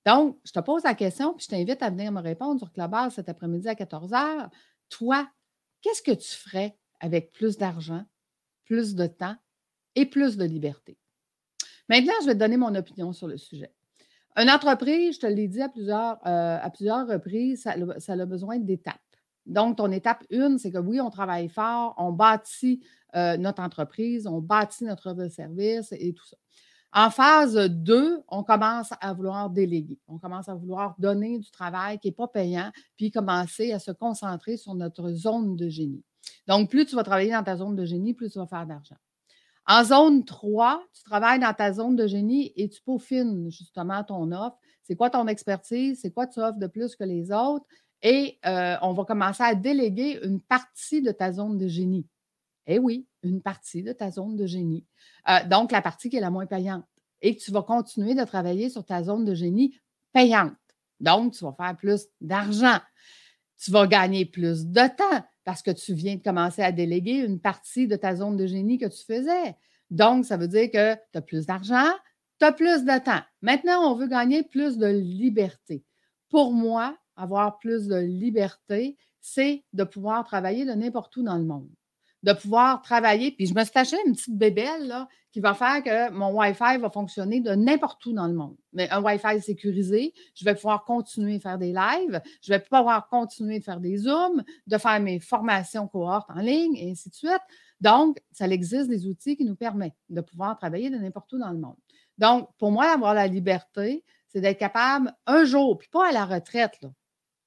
Donc, 0.05 0.39
je 0.45 0.51
te 0.51 0.59
pose 0.59 0.83
la 0.83 0.93
question, 0.93 1.33
puis 1.33 1.45
je 1.45 1.49
t'invite 1.49 1.81
à 1.81 1.89
venir 1.89 2.11
me 2.11 2.21
répondre 2.21 2.59
sur 2.59 2.71
Clubhouse 2.71 3.13
cet 3.13 3.27
après-midi 3.27 3.67
à 3.67 3.75
14 3.75 4.11
h. 4.11 4.49
Toi, 4.89 5.27
qu'est-ce 5.81 6.01
que 6.03 6.11
tu 6.11 6.29
ferais 6.29 6.77
avec 6.99 7.31
plus 7.31 7.57
d'argent, 7.57 8.05
plus 8.65 8.93
de 8.93 9.07
temps 9.07 9.35
et 9.95 10.05
plus 10.05 10.37
de 10.37 10.45
liberté? 10.45 10.97
Maintenant, 11.89 12.13
je 12.21 12.27
vais 12.27 12.33
te 12.33 12.39
donner 12.39 12.57
mon 12.57 12.75
opinion 12.75 13.13
sur 13.13 13.27
le 13.27 13.37
sujet. 13.37 13.73
Une 14.35 14.49
entreprise, 14.49 15.15
je 15.15 15.19
te 15.19 15.27
l'ai 15.27 15.47
dit 15.47 15.61
à 15.61 15.69
plusieurs, 15.69 16.17
euh, 16.25 16.57
à 16.59 16.69
plusieurs 16.69 17.07
reprises, 17.07 17.61
ça, 17.61 18.13
a 18.13 18.25
besoin 18.25 18.57
d'étapes. 18.57 18.99
Donc, 19.45 19.77
ton 19.77 19.91
étape 19.91 20.23
une, 20.29 20.57
c'est 20.57 20.71
que 20.71 20.77
oui, 20.79 20.99
on 21.01 21.09
travaille 21.09 21.49
fort, 21.49 21.93
on 21.97 22.11
bâtit 22.11 22.81
euh, 23.15 23.37
notre 23.37 23.61
entreprise, 23.61 24.25
on 24.25 24.39
bâtit 24.39 24.85
notre 24.85 25.29
service 25.29 25.91
et 25.91 26.13
tout 26.13 26.25
ça. 26.25 26.37
En 26.95 27.09
phase 27.09 27.55
2, 27.55 28.23
on 28.27 28.43
commence 28.43 28.93
à 29.01 29.13
vouloir 29.13 29.49
déléguer. 29.49 29.99
On 30.07 30.19
commence 30.19 30.47
à 30.47 30.53
vouloir 30.53 30.95
donner 30.99 31.39
du 31.39 31.49
travail 31.49 31.99
qui 31.99 32.07
n'est 32.07 32.13
pas 32.13 32.27
payant, 32.27 32.71
puis 32.97 33.11
commencer 33.11 33.73
à 33.73 33.79
se 33.79 33.91
concentrer 33.91 34.57
sur 34.57 34.75
notre 34.75 35.11
zone 35.11 35.55
de 35.55 35.69
génie. 35.69 36.03
Donc, 36.47 36.69
plus 36.69 36.85
tu 36.85 36.95
vas 36.95 37.03
travailler 37.03 37.31
dans 37.31 37.43
ta 37.43 37.57
zone 37.57 37.75
de 37.75 37.85
génie, 37.85 38.13
plus 38.13 38.29
tu 38.29 38.39
vas 38.39 38.47
faire 38.47 38.65
d'argent. 38.65 38.95
En 39.65 39.83
zone 39.83 40.25
3, 40.25 40.83
tu 40.93 41.03
travailles 41.03 41.39
dans 41.39 41.53
ta 41.53 41.71
zone 41.71 41.95
de 41.95 42.05
génie 42.05 42.51
et 42.55 42.67
tu 42.69 42.81
peaufines 42.81 43.49
justement 43.49 44.03
ton 44.03 44.31
offre. 44.31 44.57
C'est 44.83 44.95
quoi 44.95 45.09
ton 45.09 45.27
expertise? 45.27 45.99
C'est 46.01 46.11
quoi 46.11 46.27
tu 46.27 46.39
offres 46.39 46.59
de 46.59 46.67
plus 46.67 46.95
que 46.95 47.03
les 47.05 47.31
autres? 47.31 47.65
Et 48.01 48.37
euh, 48.45 48.75
on 48.81 48.91
va 48.91 49.05
commencer 49.05 49.43
à 49.43 49.55
déléguer 49.55 50.19
une 50.23 50.41
partie 50.41 51.01
de 51.01 51.11
ta 51.11 51.31
zone 51.31 51.57
de 51.57 51.67
génie. 51.67 52.05
Eh 52.67 52.77
oui, 52.77 53.07
une 53.23 53.41
partie 53.41 53.83
de 53.83 53.93
ta 53.93 54.11
zone 54.11 54.35
de 54.35 54.45
génie. 54.45 54.85
Euh, 55.29 55.45
donc, 55.47 55.71
la 55.71 55.81
partie 55.81 56.09
qui 56.09 56.17
est 56.17 56.21
la 56.21 56.29
moins 56.29 56.45
payante. 56.45 56.83
Et 57.21 57.37
tu 57.37 57.51
vas 57.51 57.61
continuer 57.61 58.15
de 58.15 58.23
travailler 58.25 58.69
sur 58.69 58.85
ta 58.85 59.03
zone 59.03 59.23
de 59.23 59.33
génie 59.33 59.79
payante. 60.11 60.53
Donc, 60.99 61.33
tu 61.33 61.45
vas 61.45 61.53
faire 61.53 61.77
plus 61.77 62.07
d'argent. 62.19 62.79
Tu 63.57 63.71
vas 63.71 63.87
gagner 63.87 64.25
plus 64.25 64.65
de 64.65 64.95
temps 64.97 65.25
parce 65.45 65.61
que 65.61 65.71
tu 65.71 65.93
viens 65.93 66.15
de 66.15 66.21
commencer 66.21 66.61
à 66.61 66.71
déléguer 66.71 67.17
une 67.17 67.39
partie 67.39 67.87
de 67.87 67.95
ta 67.95 68.15
zone 68.15 68.37
de 68.37 68.45
génie 68.45 68.77
que 68.77 68.85
tu 68.85 69.03
faisais. 69.03 69.55
Donc, 69.89 70.25
ça 70.25 70.37
veut 70.37 70.47
dire 70.47 70.71
que 70.71 70.95
tu 70.95 71.17
as 71.17 71.21
plus 71.21 71.45
d'argent, 71.45 71.91
tu 72.39 72.45
as 72.45 72.51
plus 72.51 72.83
de 72.83 73.03
temps. 73.03 73.21
Maintenant, 73.41 73.91
on 73.91 73.95
veut 73.95 74.07
gagner 74.07 74.43
plus 74.43 74.77
de 74.77 74.87
liberté. 74.87 75.83
Pour 76.29 76.53
moi, 76.53 76.97
avoir 77.15 77.59
plus 77.59 77.87
de 77.87 77.97
liberté, 77.97 78.97
c'est 79.21 79.63
de 79.73 79.83
pouvoir 79.83 80.23
travailler 80.23 80.65
de 80.65 80.71
n'importe 80.71 81.15
où 81.17 81.23
dans 81.23 81.37
le 81.37 81.45
monde 81.45 81.69
de 82.23 82.33
pouvoir 82.33 82.81
travailler. 82.81 83.31
Puis 83.31 83.47
je 83.47 83.53
me 83.53 83.63
suis 83.63 83.71
acheté 83.75 83.97
une 84.05 84.13
petite 84.13 84.37
bébelle 84.37 84.95
qui 85.31 85.39
va 85.39 85.53
faire 85.53 85.83
que 85.83 86.11
mon 86.11 86.31
Wi-Fi 86.39 86.77
va 86.77 86.89
fonctionner 86.89 87.41
de 87.41 87.51
n'importe 87.51 88.05
où 88.05 88.13
dans 88.13 88.27
le 88.27 88.33
monde. 88.33 88.55
Mais 88.71 88.89
un 88.91 89.03
Wi-Fi 89.03 89.41
sécurisé, 89.41 90.13
je 90.35 90.45
vais 90.45 90.53
pouvoir 90.53 90.85
continuer 90.85 91.35
à 91.35 91.39
faire 91.39 91.57
des 91.57 91.73
lives, 91.73 92.21
je 92.41 92.53
vais 92.53 92.59
pouvoir 92.59 93.07
continuer 93.09 93.59
de 93.59 93.63
faire 93.63 93.79
des 93.79 93.97
Zooms, 93.97 94.43
de 94.67 94.77
faire 94.77 94.99
mes 94.99 95.19
formations 95.19 95.87
cohortes 95.87 96.29
en 96.29 96.39
ligne 96.39 96.75
et 96.75 96.91
ainsi 96.91 97.09
de 97.09 97.15
suite. 97.15 97.41
Donc, 97.81 98.19
ça 98.31 98.47
existe 98.47 98.89
des 98.89 99.07
outils 99.07 99.35
qui 99.35 99.43
nous 99.43 99.55
permettent 99.55 99.97
de 100.09 100.21
pouvoir 100.21 100.57
travailler 100.57 100.89
de 100.89 100.97
n'importe 100.97 101.33
où 101.33 101.39
dans 101.39 101.51
le 101.51 101.57
monde. 101.57 101.75
Donc, 102.19 102.49
pour 102.59 102.71
moi, 102.71 102.85
avoir 102.93 103.15
la 103.15 103.27
liberté, 103.27 104.03
c'est 104.27 104.39
d'être 104.39 104.59
capable 104.59 105.13
un 105.25 105.45
jour, 105.45 105.77
puis 105.79 105.89
pas 105.89 106.09
à 106.09 106.11
la 106.11 106.25
retraite, 106.25 106.79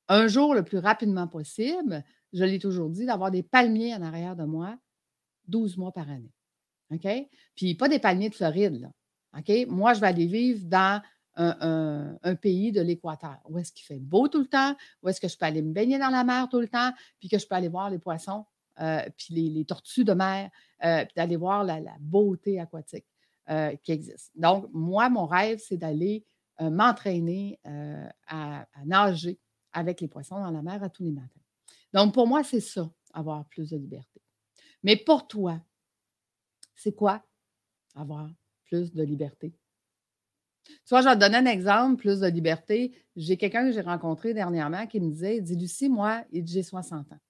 un 0.09 0.27
jour 0.27 0.55
le 0.55 0.63
plus 0.63 0.79
rapidement 0.79 1.27
possible, 1.27 2.05
je 2.33 2.45
l'ai 2.45 2.59
toujours 2.59 2.91
dit, 2.91 3.07
d'avoir 3.07 3.31
des 3.31 3.43
palmiers 3.43 3.95
en 3.95 4.03
arrière 4.03 4.37
de 4.37 4.45
moi 4.45 4.77
12 5.49 5.77
mois 5.77 5.93
par 5.93 6.11
année. 6.11 6.33
OK? 6.91 7.07
Puis 7.55 7.75
pas 7.75 7.89
des 7.89 7.99
palmiers 7.99 8.31
de 8.31 8.35
Floride, 8.35 8.81
là. 8.81 8.91
OK? 9.39 9.67
Moi, 9.69 9.95
je 9.95 10.01
vais 10.01 10.07
aller 10.07 10.27
vivre 10.27 10.65
dans 10.65 11.03
un, 11.37 12.35
pays 12.41 12.73
de 12.73 12.81
l'Équateur, 12.81 13.39
où 13.49 13.59
est-ce 13.59 13.73
qu'il 13.73 13.85
fait 13.85 13.99
beau 13.99 14.29
tout 14.29 14.41
le 14.41 14.47
temps, 14.47 14.75
où 15.03 15.09
est-ce 15.09 15.21
que 15.21 15.29
je 15.29 15.37
peux 15.37 15.45
aller 15.45 15.63
me 15.63 15.73
baigner 15.73 15.99
dans 15.99 16.09
la 16.09 16.25
mer 16.25 16.49
tout 16.49 16.61
le 16.61 16.69
temps, 16.69 16.93
puis 17.21 17.29
que 17.29 17.39
je 17.39 17.47
peux 17.47 17.55
aller 17.55 17.69
voir 17.69 17.91
les 17.91 17.99
poissons, 17.99 18.47
euh, 18.81 19.03
puis 19.17 19.35
les, 19.35 19.65
tortues 19.65 20.05
de 20.05 20.13
mer, 20.13 20.51
euh, 20.85 21.05
puis 21.05 21.13
d'aller 21.17 21.37
voir 21.37 21.65
la, 21.65 21.81
beauté 22.01 22.61
aquatique 22.61 23.07
euh, 23.51 23.75
qui 23.83 23.93
existe. 23.93 24.33
Donc, 24.35 24.69
moi, 24.73 25.09
mon 25.09 25.27
rêve, 25.27 25.59
c'est 25.59 25.77
d'aller 25.77 26.25
m'entraîner 26.59 27.61
à, 28.29 28.67
nager 28.87 29.39
avec 29.75 30.01
les 30.01 30.09
poissons 30.09 30.41
dans 30.41 30.51
la 30.51 30.63
mer 30.63 30.83
à 30.83 30.89
tous 30.89 31.03
les 31.03 31.13
matins. 31.13 31.29
Donc, 31.93 32.15
pour 32.15 32.27
moi, 32.27 32.43
c'est 32.45 32.61
ça, 32.61 32.91
avoir 33.13 33.45
plus 33.47 33.71
de 33.71 33.77
liberté. 33.77 34.21
Mais 34.83 34.97
pour 34.97 35.27
toi, 35.27 35.61
c'est 36.75 36.95
quoi 36.95 37.25
avoir 37.95 38.31
plus 38.65 38.93
de 38.93 39.03
liberté? 39.03 39.55
Tu 40.67 40.91
vois, 40.91 41.01
je 41.01 41.09
vais 41.09 41.15
te 41.15 41.21
donner 41.21 41.37
un 41.39 41.47
exemple, 41.47 41.97
plus 41.97 42.21
de 42.21 42.27
liberté. 42.27 42.93
J'ai 43.15 43.37
quelqu'un 43.37 43.65
que 43.65 43.73
j'ai 43.73 43.81
rencontré 43.81 44.35
dernièrement 44.35 44.87
qui 44.87 45.01
me 45.01 45.11
disait, 45.11 45.37
il 45.39 45.43
dit, 45.43 45.57
Lucie, 45.57 45.89
moi, 45.89 46.25
j'ai 46.33 46.63
60 46.63 47.13
ans. 47.13 47.21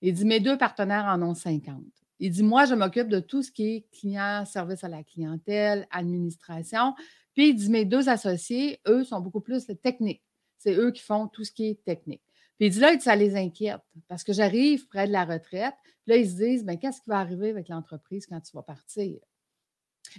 Il 0.00 0.14
dit, 0.14 0.24
mes 0.24 0.40
deux 0.40 0.58
partenaires 0.58 1.06
en 1.06 1.22
ont 1.22 1.34
50. 1.34 1.82
Il 2.18 2.30
dit, 2.30 2.42
moi, 2.42 2.66
je 2.66 2.74
m'occupe 2.74 3.08
de 3.08 3.20
tout 3.20 3.42
ce 3.42 3.50
qui 3.50 3.68
est 3.68 3.86
client, 3.92 4.44
service 4.44 4.84
à 4.84 4.88
la 4.88 5.02
clientèle, 5.02 5.86
administration. 5.90 6.94
Puis 7.34 7.50
il 7.50 7.54
dit, 7.54 7.70
mes 7.70 7.84
deux 7.84 8.08
associés, 8.08 8.80
eux, 8.86 9.04
sont 9.04 9.20
beaucoup 9.20 9.40
plus 9.40 9.66
techniques. 9.82 10.22
C'est 10.58 10.74
eux 10.74 10.90
qui 10.90 11.02
font 11.02 11.28
tout 11.28 11.44
ce 11.44 11.52
qui 11.52 11.66
est 11.66 11.84
technique. 11.84 12.22
Dit, 12.70 12.80
là, 12.80 12.98
ça 13.00 13.16
les 13.16 13.36
inquiète 13.36 13.80
parce 14.08 14.24
que 14.24 14.32
j'arrive 14.32 14.86
près 14.88 15.06
de 15.06 15.12
la 15.12 15.24
retraite. 15.24 15.74
Puis 16.02 16.12
là, 16.12 16.16
ils 16.16 16.30
se 16.30 16.36
disent, 16.36 16.64
bien, 16.64 16.76
qu'est-ce 16.76 17.00
qui 17.00 17.08
va 17.08 17.18
arriver 17.18 17.50
avec 17.50 17.68
l'entreprise 17.68 18.26
quand 18.26 18.40
tu 18.40 18.52
vas 18.56 18.62
partir? 18.62 19.18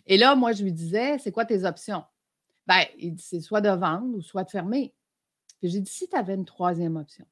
Et 0.05 0.17
là, 0.17 0.35
moi, 0.35 0.53
je 0.53 0.63
lui 0.63 0.71
disais, 0.71 1.17
c'est 1.19 1.31
quoi 1.31 1.45
tes 1.45 1.65
options? 1.65 2.03
Bien, 2.67 2.85
il 2.97 3.15
dit, 3.15 3.23
c'est 3.23 3.41
soit 3.41 3.61
de 3.61 3.69
vendre 3.69 4.17
ou 4.17 4.21
soit 4.21 4.43
de 4.43 4.49
fermer. 4.49 4.93
Puis 5.59 5.69
j'ai 5.69 5.79
dit, 5.79 5.91
si 5.91 6.07
tu 6.07 6.15
avais 6.15 6.35
une 6.35 6.45
troisième 6.45 6.95
option, 6.95 7.25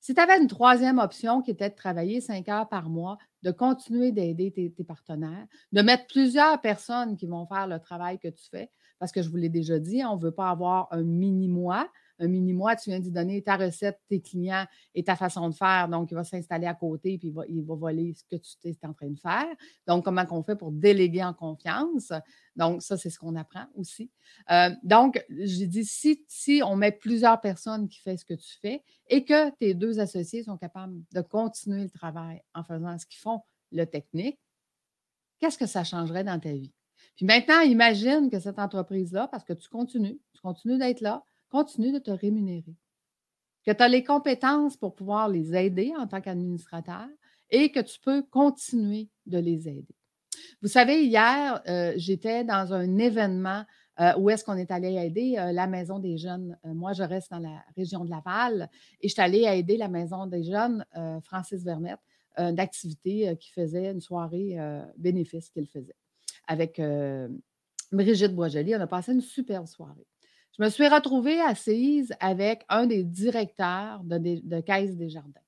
si 0.00 0.14
tu 0.14 0.20
avais 0.20 0.40
une 0.40 0.46
troisième 0.46 0.98
option 0.98 1.42
qui 1.42 1.50
était 1.50 1.70
de 1.70 1.74
travailler 1.74 2.20
cinq 2.20 2.48
heures 2.48 2.68
par 2.68 2.88
mois, 2.88 3.18
de 3.42 3.50
continuer 3.50 4.12
d'aider 4.12 4.52
tes, 4.52 4.84
partenaires, 4.84 5.46
de 5.72 5.82
mettre 5.82 6.06
plusieurs 6.06 6.60
personnes 6.60 7.16
qui 7.16 7.26
vont 7.26 7.46
faire 7.46 7.66
le 7.66 7.78
travail 7.78 8.18
que 8.18 8.28
tu 8.28 8.48
fais, 8.48 8.70
parce 8.98 9.12
que 9.12 9.22
je 9.22 9.28
vous 9.28 9.36
l'ai 9.36 9.48
déjà 9.48 9.78
dit, 9.78 10.04
on 10.04 10.16
ne 10.16 10.22
veut 10.22 10.32
pas 10.32 10.50
avoir 10.50 10.88
un 10.92 11.02
mini-mois, 11.02 11.88
un 12.18 12.28
mini-mois, 12.28 12.76
tu 12.76 12.90
viens 12.90 13.00
d'y 13.00 13.10
donner 13.10 13.42
ta 13.42 13.56
recette, 13.56 14.00
tes 14.08 14.20
clients 14.20 14.66
et 14.94 15.04
ta 15.04 15.16
façon 15.16 15.48
de 15.48 15.54
faire. 15.54 15.88
Donc, 15.88 16.10
il 16.10 16.14
va 16.14 16.24
s'installer 16.24 16.66
à 16.66 16.74
côté 16.74 17.18
puis 17.18 17.32
il 17.48 17.64
va, 17.64 17.74
voler 17.74 18.14
ce 18.14 18.24
que 18.24 18.36
tu 18.36 18.68
es 18.68 18.86
en 18.86 18.92
train 18.92 19.08
de 19.08 19.18
faire. 19.18 19.46
Donc, 19.86 20.04
comment 20.04 20.24
on 20.30 20.42
fait 20.42 20.56
pour 20.56 20.72
déléguer 20.72 21.22
en 21.22 21.34
confiance? 21.34 22.12
Donc, 22.56 22.82
ça, 22.82 22.96
c'est 22.96 23.10
ce 23.10 23.18
qu'on 23.18 23.36
apprend 23.36 23.66
aussi. 23.74 24.10
Euh, 24.50 24.70
donc, 24.82 25.24
j'ai 25.30 25.66
dit, 25.66 25.84
si, 25.84 26.24
si 26.26 26.60
on 26.64 26.76
met 26.76 26.92
plusieurs 26.92 27.40
personnes 27.40 27.88
qui 27.88 28.00
font 28.00 28.16
ce 28.16 28.24
que 28.24 28.34
tu 28.34 28.58
fais 28.60 28.82
et 29.08 29.24
que 29.24 29.50
tes 29.56 29.74
deux 29.74 30.00
associés 30.00 30.42
sont 30.42 30.56
capables 30.56 31.00
de 31.12 31.20
continuer 31.20 31.84
le 31.84 31.90
travail 31.90 32.42
en 32.54 32.64
faisant 32.64 32.98
ce 32.98 33.06
qu'ils 33.06 33.20
font, 33.20 33.40
le 33.70 33.84
technique, 33.84 34.38
qu'est-ce 35.38 35.58
que 35.58 35.66
ça 35.66 35.84
changerait 35.84 36.24
dans 36.24 36.38
ta 36.38 36.52
vie? 36.52 36.72
Puis 37.16 37.26
maintenant, 37.26 37.60
imagine 37.60 38.30
que 38.30 38.38
cette 38.38 38.58
entreprise-là, 38.58 39.28
parce 39.28 39.44
que 39.44 39.52
tu 39.52 39.68
continues, 39.68 40.20
tu 40.32 40.40
continues 40.40 40.78
d'être 40.78 41.00
là, 41.00 41.24
continue 41.48 41.92
de 41.92 41.98
te 41.98 42.10
rémunérer. 42.10 42.74
Que 43.64 43.72
tu 43.72 43.82
as 43.82 43.88
les 43.88 44.04
compétences 44.04 44.76
pour 44.76 44.94
pouvoir 44.94 45.28
les 45.28 45.54
aider 45.54 45.92
en 45.98 46.06
tant 46.06 46.20
qu'administrateur 46.20 47.08
et 47.50 47.70
que 47.70 47.80
tu 47.80 47.98
peux 48.00 48.22
continuer 48.22 49.08
de 49.26 49.38
les 49.38 49.68
aider. 49.68 49.94
Vous 50.62 50.68
savez, 50.68 51.04
hier, 51.04 51.62
euh, 51.68 51.92
j'étais 51.96 52.44
dans 52.44 52.72
un 52.72 52.98
événement 52.98 53.64
euh, 54.00 54.16
où 54.18 54.30
est-ce 54.30 54.44
qu'on 54.44 54.56
est 54.56 54.70
allé 54.70 54.94
aider 54.94 55.36
euh, 55.38 55.52
la 55.52 55.66
Maison 55.66 55.98
des 55.98 56.18
Jeunes. 56.18 56.56
moi, 56.64 56.92
je 56.92 57.02
reste 57.02 57.30
dans 57.30 57.38
la 57.38 57.64
région 57.76 58.04
de 58.04 58.10
Laval 58.10 58.68
et 59.00 59.08
je 59.08 59.12
suis 59.12 59.22
allée 59.22 59.44
aider 59.44 59.76
la 59.76 59.88
Maison 59.88 60.26
des 60.26 60.44
Jeunes, 60.44 60.84
Francis 61.24 61.64
Vermette, 61.64 62.00
d'activité 62.36 63.36
qui 63.40 63.50
faisait 63.50 63.90
une 63.90 64.00
soirée 64.00 64.56
bénéfice 64.96 65.50
qu'il 65.50 65.66
faisait 65.66 65.96
avec 66.46 66.80
Brigitte 67.90 68.34
Boisjoli. 68.34 68.76
On 68.76 68.80
a 68.80 68.86
passé 68.86 69.12
une 69.12 69.20
superbe 69.20 69.66
soirée. 69.66 70.06
Je 70.58 70.64
me 70.64 70.70
suis 70.70 70.88
retrouvée 70.88 71.40
assise 71.40 72.12
avec 72.18 72.64
un 72.68 72.86
des 72.86 73.04
directeurs 73.04 74.02
de, 74.02 74.60
Caisse 74.60 74.96
des 74.96 75.08
Jardins. 75.08 75.40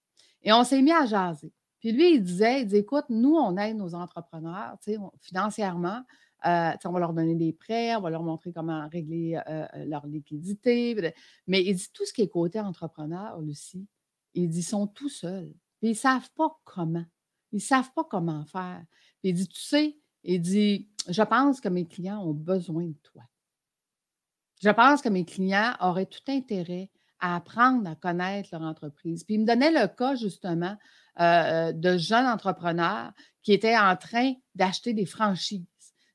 Et 0.43 0.52
on 0.52 0.62
s'est 0.62 0.81
mis 0.83 0.93
à 0.93 1.05
jaser. 1.05 1.52
Puis 1.81 1.90
lui, 1.90 2.14
il 2.14 2.23
disait, 2.23 2.62
il 2.62 2.75
écoute, 2.76 3.07
nous, 3.09 3.35
on 3.35 3.57
aide 3.57 3.76
nos 3.76 3.95
entrepreneurs 3.95 4.76
financièrement. 5.21 6.02
Euh, 6.47 6.73
on 6.85 6.93
va 6.93 7.00
leur 7.00 7.12
donner 7.12 7.35
des 7.35 7.52
prêts, 7.52 7.95
on 7.97 8.00
va 8.00 8.11
leur 8.11 8.23
montrer 8.23 8.52
comment 8.52 8.88
régler 8.88 9.35
euh, 9.49 9.67
euh, 9.75 9.85
leur 9.87 10.07
liquidité. 10.07 11.12
Mais 11.47 11.64
il 11.64 11.75
dit, 11.75 11.88
tout 11.93 12.07
ce 12.07 12.12
qui 12.12 12.23
est 12.23 12.29
côté 12.29 12.61
entrepreneur, 12.61 13.40
Lucie, 13.40 13.87
il 14.35 14.49
dit, 14.49 14.61
ils 14.61 14.62
sont 14.62 14.87
tout 14.87 15.09
seuls. 15.09 15.52
Puis 15.81 15.88
ils 15.88 15.93
ne 15.93 15.95
savent 15.95 16.31
pas 16.37 16.57
comment. 16.64 17.05
Ils 17.50 17.57
ne 17.57 17.61
savent 17.61 17.93
pas 17.95 18.05
comment 18.05 18.45
faire. 18.45 18.85
Puis 19.21 19.31
il 19.31 19.35
dit, 19.35 19.49
tu 19.49 19.61
sais, 19.61 19.99
il 20.23 20.40
dit, 20.40 20.88
je 21.09 21.23
pense 21.23 21.61
que 21.61 21.69
mes 21.69 21.87
clients 21.87 22.23
ont 22.23 22.33
besoin 22.33 22.87
de 22.87 22.97
toi. 23.02 23.23
Je 24.62 24.71
pense 24.71 25.02
que 25.02 25.09
mes 25.09 25.25
clients 25.25 25.75
auraient 25.81 26.07
tout 26.07 26.21
intérêt 26.29 26.90
à 27.21 27.37
apprendre 27.37 27.88
à 27.88 27.95
connaître 27.95 28.50
leur 28.52 28.62
entreprise. 28.62 29.25
Puis 29.25 29.35
il 29.35 29.43
me 29.43 29.47
donnait 29.47 29.71
le 29.71 29.87
cas 29.88 30.14
justement 30.14 30.76
euh, 31.21 31.73
de 31.73 31.97
jeunes 31.99 32.26
entrepreneurs 32.26 33.12
qui 33.43 33.52
étaient 33.52 33.76
en 33.76 33.97
train 33.97 34.33
d'acheter 34.55 34.95
des 34.95 35.07
franchises. 35.07 35.67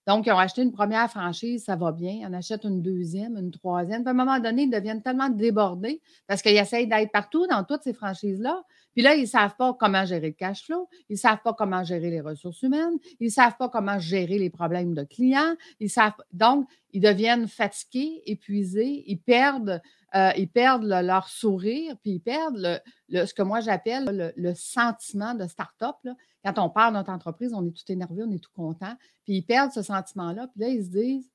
Donc, 0.08 0.28
ils 0.28 0.32
ont 0.32 0.38
acheté 0.38 0.62
une 0.62 0.72
première 0.72 1.10
franchise, 1.10 1.64
ça 1.66 1.76
va 1.76 1.92
bien. 1.92 2.12
Ils 2.12 2.26
en 2.26 2.34
achètent 2.34 2.64
une 2.64 2.82
deuxième, 2.82 3.38
une 3.38 3.52
troisième. 3.52 4.04
Puis 4.04 4.10
à 4.10 4.12
un 4.12 4.14
moment 4.14 4.40
donné, 4.40 4.64
ils 4.64 4.70
deviennent 4.70 5.02
tellement 5.02 5.30
débordés 5.30 6.02
parce 6.28 6.42
qu'ils 6.42 6.58
essayent 6.58 6.88
d'être 6.88 7.12
partout 7.12 7.48
dans 7.48 7.64
toutes 7.64 7.84
ces 7.84 7.94
franchises-là. 7.94 8.64
Puis 8.94 9.04
là, 9.04 9.16
ils 9.16 9.24
ne 9.24 9.28
savent 9.28 9.56
pas 9.58 9.76
comment 9.78 10.06
gérer 10.06 10.28
le 10.28 10.34
cash 10.34 10.64
flow, 10.66 10.88
ils 11.10 11.14
ne 11.14 11.18
savent 11.18 11.42
pas 11.44 11.54
comment 11.54 11.84
gérer 11.84 12.10
les 12.10 12.22
ressources 12.22 12.62
humaines, 12.62 12.98
ils 13.20 13.26
ne 13.26 13.32
savent 13.32 13.58
pas 13.58 13.68
comment 13.68 14.00
gérer 14.00 14.40
les 14.40 14.50
problèmes 14.50 14.94
de 14.94 15.04
clients. 15.04 15.56
Ils 15.82 15.90
savent... 15.90 16.14
Donc, 16.32 16.70
ils 16.94 17.02
deviennent 17.02 17.50
fatigués, 17.50 18.22
épuisés, 18.26 19.04
ils 19.06 19.20
perdent, 19.20 19.82
euh, 20.16 20.32
ils 20.38 20.50
perdent 20.50 20.86
leur 20.86 21.28
sourire, 21.28 21.96
puis 22.02 22.12
ils 22.14 22.20
perdent 22.20 22.82
ce 23.10 23.34
que 23.34 23.42
moi 23.42 23.60
j'appelle 23.60 24.34
le, 24.36 24.54
sentiment 24.54 25.34
de 25.34 25.46
start-up. 25.48 25.96
Quand 26.44 26.58
on 26.60 26.70
parle 26.70 26.94
de 26.94 27.00
notre 27.00 27.12
entreprise, 27.12 27.54
on 27.54 27.66
est 27.66 27.72
tout 27.72 27.92
énervé, 27.92 28.24
on 28.26 28.32
est 28.32 28.44
tout 28.44 28.52
content, 28.56 28.96
puis 29.26 29.38
ils 29.38 29.46
perdent 29.46 29.72
ce 29.72 29.82
sentiment-là, 29.82 30.48
puis 30.48 30.62
là, 30.62 30.70
ils 30.70 30.86
se 30.86 30.90
disent 30.90 31.32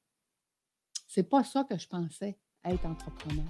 c'est 1.06 1.28
pas 1.28 1.44
ça 1.44 1.64
que 1.64 1.76
je 1.76 1.88
pensais 1.88 2.38
être 2.64 2.86
entrepreneur. 2.86 3.44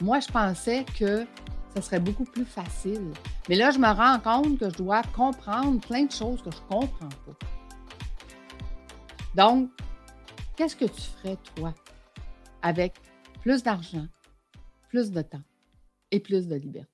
Moi, 0.00 0.20
je 0.20 0.28
pensais 0.28 0.84
que 0.98 1.26
ce 1.74 1.82
serait 1.82 2.00
beaucoup 2.00 2.24
plus 2.24 2.44
facile. 2.44 3.12
Mais 3.48 3.56
là, 3.56 3.70
je 3.70 3.78
me 3.78 3.88
rends 3.88 4.18
compte 4.20 4.58
que 4.58 4.70
je 4.70 4.76
dois 4.76 5.02
comprendre 5.14 5.80
plein 5.80 6.04
de 6.04 6.12
choses 6.12 6.42
que 6.42 6.50
je 6.50 6.56
ne 6.56 6.68
comprends 6.68 7.08
pas. 7.08 7.46
Donc, 9.34 9.70
qu'est-ce 10.56 10.76
que 10.76 10.86
tu 10.86 11.00
ferais, 11.00 11.36
toi, 11.54 11.74
avec 12.62 12.94
plus 13.40 13.62
d'argent, 13.62 14.06
plus 14.88 15.10
de 15.10 15.22
temps 15.22 15.42
et 16.10 16.20
plus 16.20 16.46
de 16.46 16.56
liberté? 16.56 16.88